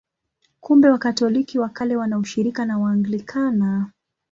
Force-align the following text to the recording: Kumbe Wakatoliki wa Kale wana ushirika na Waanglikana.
Kumbe 0.61 0.89
Wakatoliki 0.89 1.59
wa 1.59 1.69
Kale 1.69 1.95
wana 1.95 2.17
ushirika 2.17 2.65
na 2.65 2.77
Waanglikana. 2.79 3.91